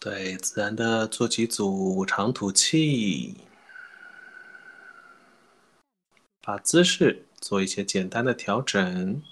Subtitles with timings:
[0.00, 3.36] 对，自然的做几组长吐气，
[6.40, 9.22] 把姿势做一些简单的调整，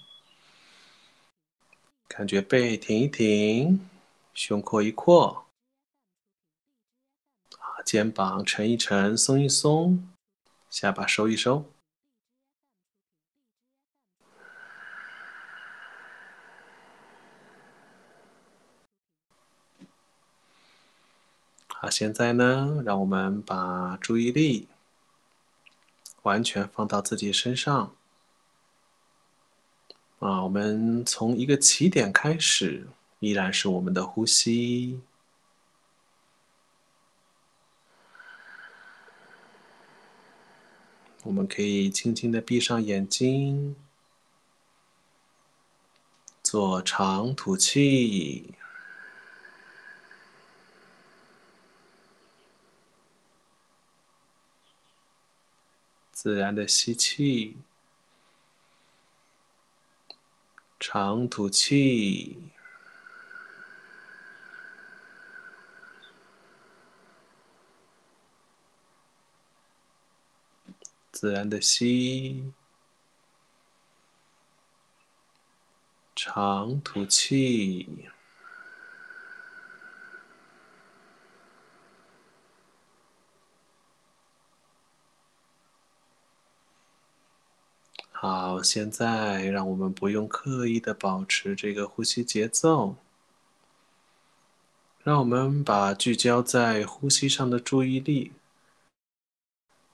[2.07, 3.89] 感觉背挺一挺，
[4.35, 5.47] 胸廓一扩，
[7.83, 10.07] 肩膀沉一沉，松一松，
[10.69, 11.65] 下巴收一收。
[21.89, 24.67] 现在呢，让我们把注意力
[26.23, 27.95] 完全放到自己身上。
[30.19, 32.87] 啊，我们从一个起点开始，
[33.19, 34.99] 依然是我们的呼吸。
[41.23, 43.75] 我们可以轻轻的闭上眼睛，
[46.41, 48.55] 做长吐气。
[56.21, 57.55] 自然的吸气，
[60.77, 62.37] 长吐气，
[71.09, 72.51] 自然的吸，
[76.13, 78.09] 长吐气。
[88.21, 92.97] 好，现在让我们不用刻意的保持这个呼吸节奏，
[95.01, 98.33] 让我们把聚焦在呼吸上的注意力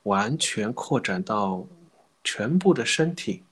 [0.01, 1.67] 完全扩展到
[2.23, 3.43] 全部的身体。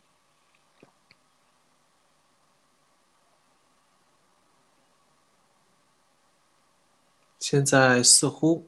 [7.38, 8.68] 现在似乎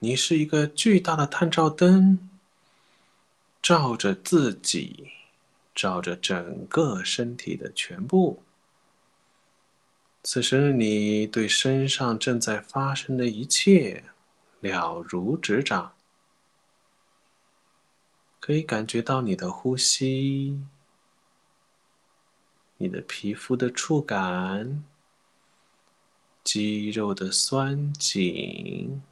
[0.00, 2.30] 你是一个巨大的探照灯。
[3.64, 5.08] 照着自己，
[5.74, 8.42] 照着整个身体的全部。
[10.22, 14.04] 此时，你对身上正在发生的一切
[14.60, 15.94] 了如指掌，
[18.38, 20.60] 可以感觉到你的呼吸、
[22.76, 24.84] 你的皮肤的触感、
[26.42, 29.02] 肌肉的酸紧，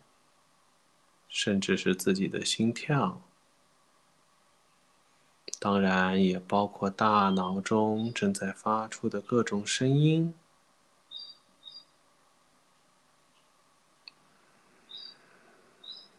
[1.30, 3.22] 甚至是自己的心跳。
[5.62, 10.34] 当然，也包括大脑中正在发出的各种声音。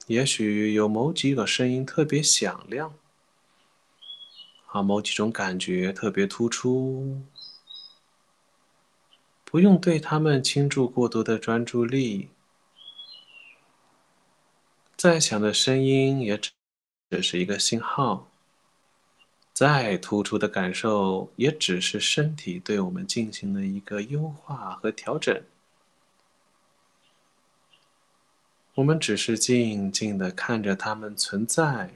[0.08, 2.94] 也许有某几个声音特别响亮，
[4.68, 7.22] 啊，某几种感觉特别突出。
[9.44, 12.30] 不用对他们倾注过多的专注力。
[14.96, 16.52] 再响的声音也只
[17.10, 18.33] 只是一个信号。
[19.64, 25.42] 再突出的感受，也只是身体对我们进行了一个优化和调整。
[28.74, 31.94] 我们只是静静的看着它们存在，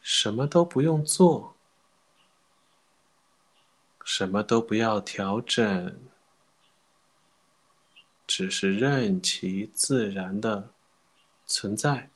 [0.00, 1.54] 什么都不用做，
[4.04, 5.96] 什么都不要调整，
[8.26, 10.70] 只是任其自然的
[11.46, 12.10] 存在。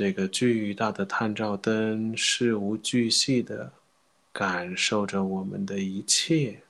[0.00, 3.70] 这个巨大的探照灯事无巨细的
[4.32, 6.62] 感受着我们的一切，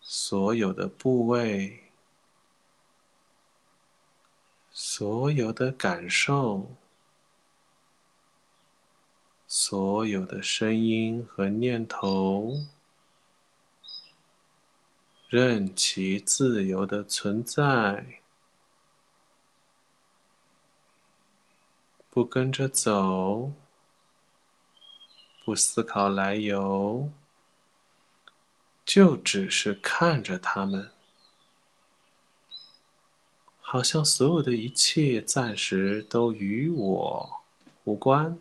[0.00, 1.80] 所有的部位，
[4.70, 6.70] 所有的感受，
[9.48, 12.52] 所有的声音和念头，
[15.28, 18.19] 任其自由的存在。
[22.12, 23.52] 不跟着走，
[25.44, 27.08] 不思考来由，
[28.84, 30.90] 就只是看着他们，
[33.60, 37.42] 好像所有的一切暂时都与我
[37.84, 38.36] 无关。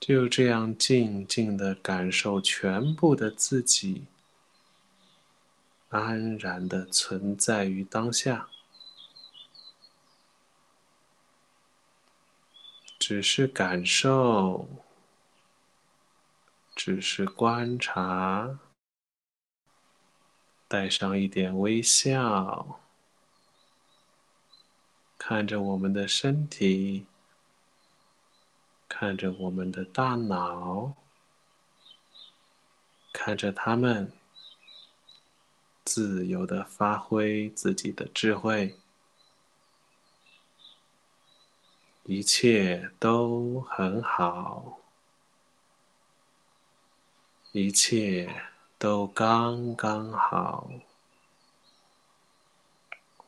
[0.00, 4.04] 就这样静静的感受全部的自己，
[5.90, 8.48] 安然的存在于当下。
[13.06, 14.66] 只是感受，
[16.74, 18.58] 只是观察，
[20.66, 22.80] 带上一点微笑，
[25.18, 27.04] 看着我们的身体，
[28.88, 30.94] 看着我们的大脑，
[33.12, 34.10] 看着他们
[35.84, 38.78] 自由的发挥自己的智慧，
[42.06, 44.78] 一切都很好，
[47.52, 48.42] 一切
[48.78, 50.70] 都刚刚好，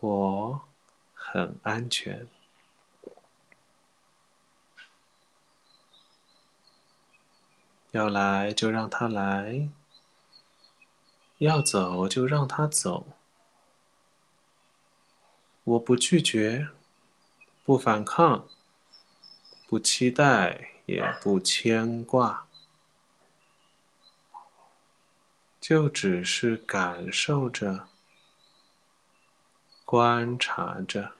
[0.01, 0.61] 我
[1.15, 2.29] 很安全。
[7.93, 9.71] 要来就让他来，
[11.39, 13.07] 要走就让他走。
[15.65, 16.69] 我不拒绝，
[17.65, 18.47] 不反抗，
[19.67, 22.47] 不期待，也不牵挂，
[25.61, 27.89] 就只是感受着，
[29.85, 31.13] 观察着。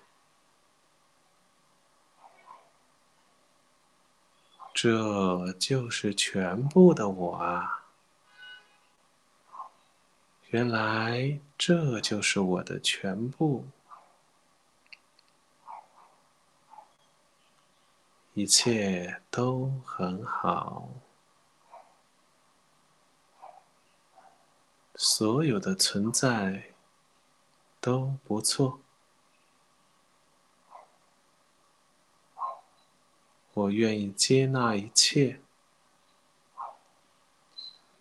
[4.73, 7.87] 这就是全部的我啊！
[10.51, 13.67] 原来这就是我的全部，
[18.39, 20.91] 一切都很好，
[24.95, 26.75] 所有的存在
[27.81, 28.79] 都不错。
[33.55, 35.41] 我愿意接纳一切，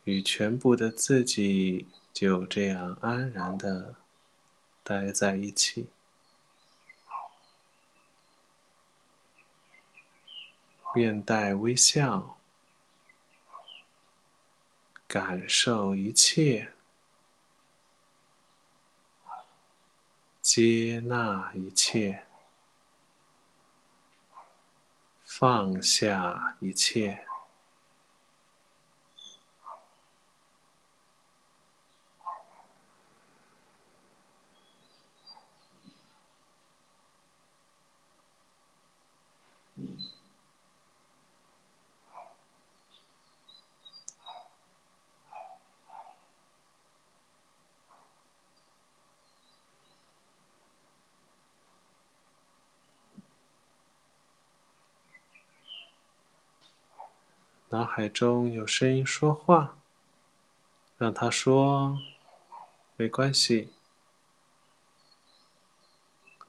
[0.04, 3.96] 与全部的自己就这样安然的
[4.84, 5.88] 待在一起，
[10.96, 12.38] 面带微笑，
[15.08, 16.72] 感受一切，
[20.42, 22.26] 接纳一切。
[25.26, 27.25] 放下一切。
[57.76, 59.78] 脑海中有声音说话，
[60.98, 62.00] 让他说，
[62.96, 63.74] 没关系。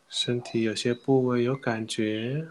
[0.08, 2.46] 身体有些部位有感觉，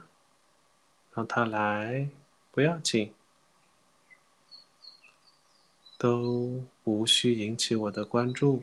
[1.14, 2.10] 让他来，
[2.52, 3.14] 不要紧，
[5.98, 8.62] 都无需引起我的关注。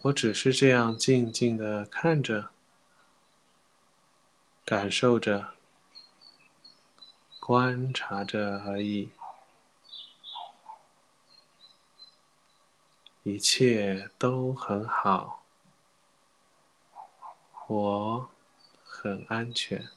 [0.00, 2.48] 我只是这样静静的看着，
[4.64, 5.57] 感受着。
[7.48, 9.08] 观察着而已，
[13.22, 15.42] 一切都很好，
[17.66, 18.28] 我
[18.84, 19.88] 很安全。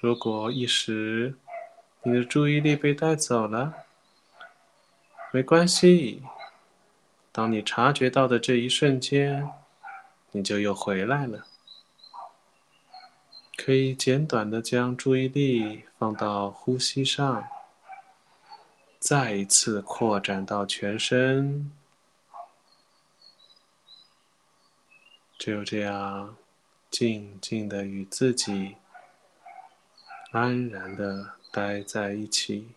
[0.00, 1.38] 如果一时
[2.02, 3.84] 你的注意力被带走了，
[5.30, 6.24] 没关系。
[7.36, 9.50] 当你察觉到的这一瞬间，
[10.30, 11.48] 你就又回来了。
[13.56, 17.48] 可以简短的将注意力放到呼吸上，
[19.00, 21.72] 再一次扩展到全身，
[25.36, 26.36] 就这样
[26.88, 28.76] 静静的与自己
[30.30, 32.68] 安然的待在一起。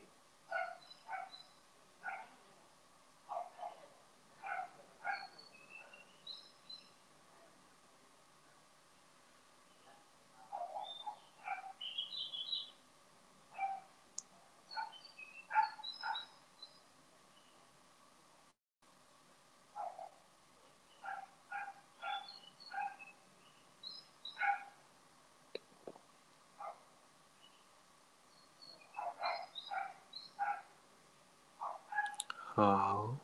[32.57, 33.15] 好，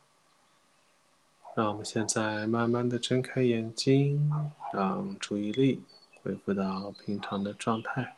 [1.56, 4.32] 那我们现在慢慢的睁开眼睛，
[4.72, 5.82] 让注意力
[6.22, 8.16] 恢复到平常的状态。